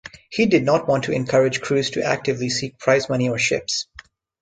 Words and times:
He 0.31 0.47
did 0.47 0.63
not 0.63 0.87
want 0.87 1.03
to 1.03 1.11
encourage 1.11 1.61
crews 1.61 1.91
to 1.91 2.01
actively 2.03 2.49
seek 2.49 2.79
prize 2.79 3.07
money 3.07 3.29
or 3.29 3.37
ships. 3.37 3.85